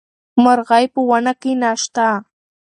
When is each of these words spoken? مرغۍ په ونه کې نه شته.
مرغۍ 0.43 0.85
په 0.93 0.99
ونه 1.09 1.33
کې 1.41 1.51
نه 1.61 1.71
شته. 1.81 2.09